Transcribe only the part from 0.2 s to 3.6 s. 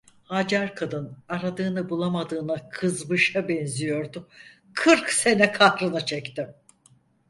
Hacer kadın, aradığını bulamadığına kızmışa